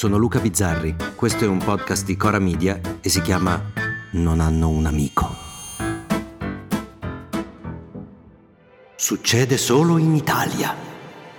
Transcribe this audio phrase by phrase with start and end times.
[0.00, 3.62] sono Luca Bizzarri, questo è un podcast di Cora Media e si chiama
[4.12, 5.28] Non hanno un amico.
[8.96, 10.74] Succede solo in Italia.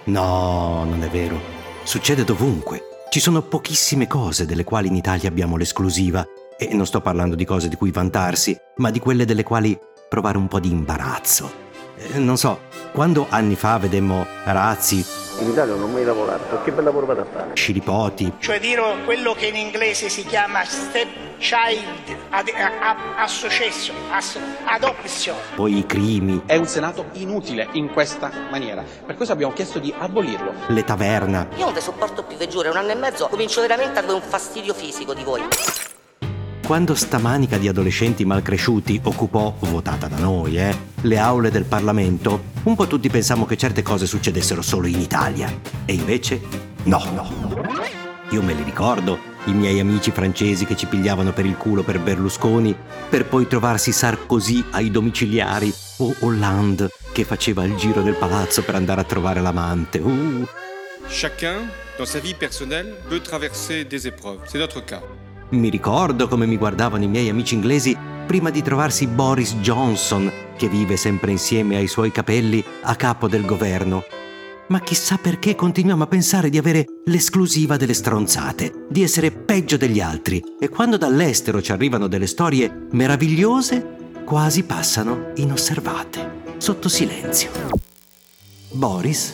[0.04, 1.42] No, non è vero.
[1.82, 2.84] Succede dovunque.
[3.10, 6.24] Ci sono pochissime cose delle quali in Italia abbiamo l'esclusiva
[6.56, 9.76] e non sto parlando di cose di cui vantarsi, ma di quelle delle quali
[10.08, 11.52] provare un po' di imbarazzo.
[11.98, 12.60] Eh, non so,
[12.92, 17.22] quando anni fa vedemmo Razzi in Italia non ho mai lavorato, che bel lavoro vado
[17.22, 17.52] a fare?
[17.54, 18.34] Scilipoti.
[18.38, 21.08] Cioè dire quello che in inglese si chiama step
[21.40, 22.48] child ad,
[23.18, 25.36] association, ass, adoption.
[25.56, 26.44] Poi i crimi.
[26.46, 28.84] È un Senato inutile in questa maniera.
[29.06, 30.54] Per questo abbiamo chiesto di abolirlo.
[30.68, 31.48] Le taverna.
[31.56, 34.20] Io non vi sopporto più, ve giuro, un anno e mezzo comincio veramente ad avere
[34.24, 35.42] un fastidio fisico di voi
[36.72, 42.44] quando sta manica di adolescenti malcresciuti occupò, votata da noi, eh, le aule del Parlamento,
[42.64, 45.54] un po' tutti pensammo che certe cose succedessero solo in Italia.
[45.84, 46.40] E invece
[46.84, 47.30] no, no.
[48.30, 52.00] Io me li ricordo, i miei amici francesi che ci pigliavano per il culo per
[52.00, 52.74] Berlusconi,
[53.10, 58.76] per poi trovarsi Sarkozy ai domiciliari o Hollande che faceva il giro del palazzo per
[58.76, 59.98] andare a trovare l'amante.
[59.98, 60.48] Uh.
[61.10, 64.40] Chacun, dans sa vie personnelle, peut traverser des épreuves.
[64.46, 65.02] C'est notre cas.
[65.52, 70.70] Mi ricordo come mi guardavano i miei amici inglesi prima di trovarsi Boris Johnson, che
[70.70, 74.04] vive sempre insieme ai suoi capelli a capo del governo.
[74.68, 80.00] Ma chissà perché continuiamo a pensare di avere l'esclusiva delle stronzate, di essere peggio degli
[80.00, 87.50] altri, e quando dall'estero ci arrivano delle storie meravigliose, quasi passano inosservate, sotto silenzio.
[88.72, 89.34] Boris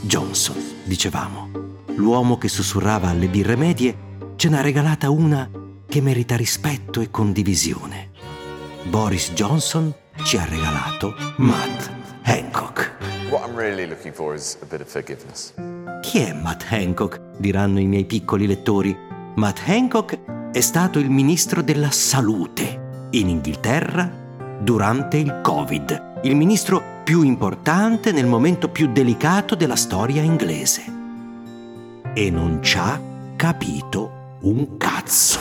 [0.00, 1.50] Johnson, dicevamo,
[1.96, 4.06] l'uomo che sussurrava alle birre medie
[4.38, 5.50] ce n'ha regalata una
[5.88, 8.10] che merita rispetto e condivisione.
[8.84, 11.90] Boris Johnson ci ha regalato Matt
[12.22, 12.98] Hancock.
[13.56, 13.88] Really.
[16.02, 17.20] Chi è Matt Hancock?
[17.36, 18.96] diranno i miei piccoli lettori.
[19.34, 24.08] Matt Hancock è stato il ministro della salute in Inghilterra
[24.60, 30.84] durante il Covid, il ministro più importante nel momento più delicato della storia inglese.
[32.14, 33.00] E non ci ha
[33.34, 35.38] capito un cazzo.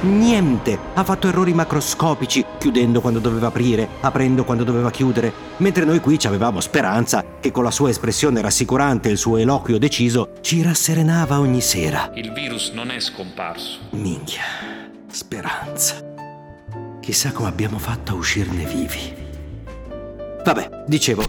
[0.00, 5.98] Niente, ha fatto errori macroscopici, chiudendo quando doveva aprire, aprendo quando doveva chiudere, mentre noi
[6.00, 10.34] qui ci avevamo speranza che con la sua espressione rassicurante e il suo eloquio deciso
[10.40, 12.12] ci rasserenava ogni sera.
[12.14, 13.78] Il virus non è scomparso.
[13.90, 14.42] Minchia,
[15.10, 15.96] speranza.
[17.00, 19.14] Chissà come abbiamo fatto a uscirne vivi.
[20.44, 21.24] Vabbè, dicevo,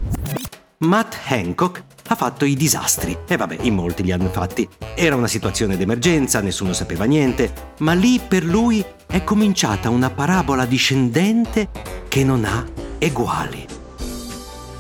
[0.79, 3.17] Matt Hancock ha fatto i disastri.
[3.27, 4.67] E vabbè, in molti li hanno fatti.
[4.95, 10.65] Era una situazione d'emergenza, nessuno sapeva niente, ma lì per lui è cominciata una parabola
[10.65, 11.69] discendente
[12.07, 12.65] che non ha
[12.97, 13.65] eguali.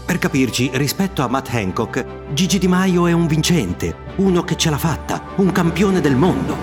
[0.05, 4.71] Per capirci, rispetto a Matt Hancock, Gigi Di Maio è un vincente, uno che ce
[4.71, 6.55] l'ha fatta, un campione del mondo.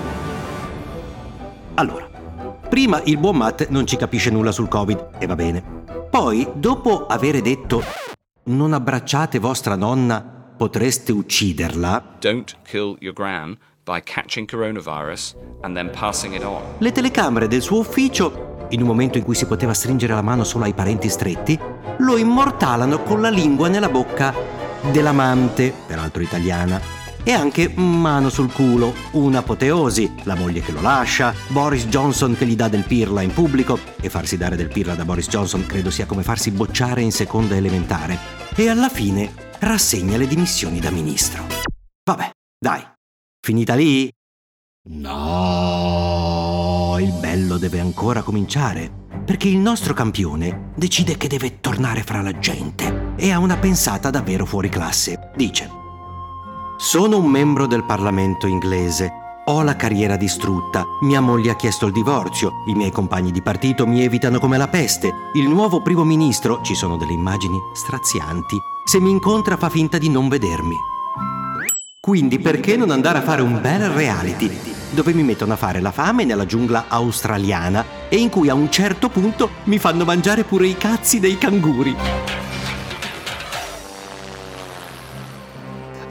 [1.75, 2.09] Allora,
[2.67, 5.63] prima il buon Matt non ci capisce nulla sul Covid, e va bene.
[6.09, 7.81] Poi, dopo avere detto
[8.47, 12.03] non abbracciate vostra nonna potreste ucciderla.
[12.19, 16.61] Don't kill your gran by catching coronavirus and then passing it on.
[16.79, 20.43] Le telecamere del suo ufficio, in un momento in cui si poteva stringere la mano
[20.43, 21.57] solo ai parenti stretti,
[21.99, 24.33] lo immortalano con la lingua nella bocca
[24.91, 27.06] dell'amante, peraltro italiana.
[27.27, 32.55] E anche mano sul culo, un'apoteosi, la moglie che lo lascia, Boris Johnson che gli
[32.55, 36.05] dà del pirla in pubblico, e farsi dare del pirla da Boris Johnson credo sia
[36.05, 38.17] come farsi bocciare in seconda elementare.
[38.55, 39.29] E alla fine
[39.59, 41.45] rassegna le dimissioni da ministro.
[42.05, 42.81] Vabbè, dai,
[43.45, 44.09] finita lì?
[44.91, 48.89] No, il bello deve ancora cominciare,
[49.25, 54.09] perché il nostro campione decide che deve tornare fra la gente e ha una pensata
[54.09, 55.31] davvero fuori classe.
[55.35, 55.76] Dice,
[56.77, 59.11] sono un membro del Parlamento inglese.
[59.45, 63.87] Ho la carriera distrutta, mia moglie ha chiesto il divorzio, i miei compagni di partito
[63.87, 68.99] mi evitano come la peste, il nuovo primo ministro, ci sono delle immagini strazianti, se
[68.99, 70.75] mi incontra fa finta di non vedermi.
[71.99, 74.55] Quindi perché non andare a fare un bel reality,
[74.91, 78.69] dove mi mettono a fare la fame nella giungla australiana e in cui a un
[78.69, 82.36] certo punto mi fanno mangiare pure i cazzi dei canguri?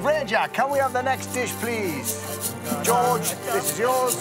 [0.07, 2.15] Regia, can we have the next dish, please?
[2.85, 4.17] George, this is yours.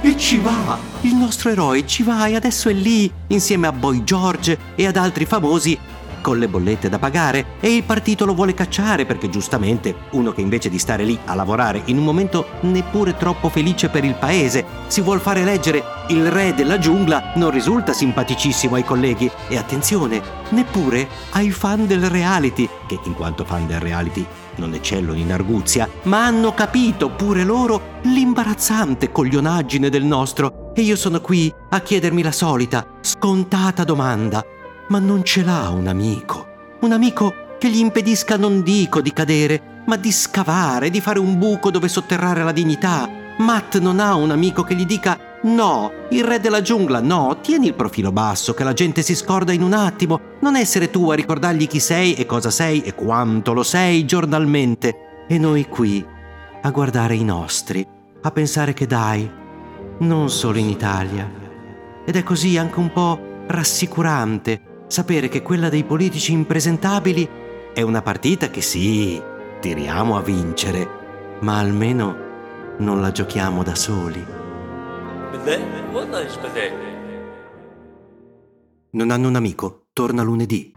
[0.00, 0.78] E ci va!
[1.00, 4.94] Il nostro eroe ci va e adesso è lì, insieme a Boy George e ad
[4.94, 5.76] altri famosi,
[6.22, 10.40] con le bollette da pagare e il partito lo vuole cacciare perché giustamente uno che
[10.40, 14.64] invece di stare lì a lavorare in un momento neppure troppo felice per il paese
[14.86, 20.20] si vuol fare eleggere il re della giungla non risulta simpaticissimo ai colleghi e attenzione,
[20.50, 24.24] neppure ai fan del reality, che in quanto fan del reality
[24.56, 30.96] non eccellono in arguzia, ma hanno capito pure loro l'imbarazzante coglionaggine del nostro e io
[30.96, 34.44] sono qui a chiedermi la solita, scontata domanda.
[34.92, 36.76] Ma non ce l'ha un amico?
[36.82, 41.38] Un amico che gli impedisca non dico di cadere, ma di scavare, di fare un
[41.38, 43.08] buco dove sotterrare la dignità.
[43.38, 47.68] Matt non ha un amico che gli dica No, il re della giungla, no, tieni
[47.68, 50.20] il profilo basso che la gente si scorda in un attimo.
[50.40, 55.24] Non essere tu a ricordargli chi sei e cosa sei e quanto lo sei giornalmente.
[55.26, 56.04] E noi qui,
[56.60, 57.82] a guardare i nostri,
[58.20, 59.26] a pensare che dai,
[60.00, 61.26] non solo in Italia.
[62.04, 67.26] Ed è così anche un po' rassicurante sapere che quella dei politici impresentabili
[67.72, 69.18] è una partita che sì,
[69.58, 72.14] tiriamo a vincere, ma almeno
[72.76, 74.22] non la giochiamo da soli.
[78.90, 79.86] Non hanno un amico?
[79.94, 80.74] Torna lunedì.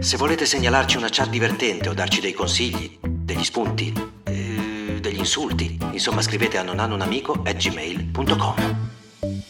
[0.00, 3.90] Se volete segnalarci una chat divertente o darci dei consigli, degli spunti,
[4.24, 8.88] eh, degli insulti, insomma scrivete a nonhannounamico.gmail.com
[9.22, 9.49] Non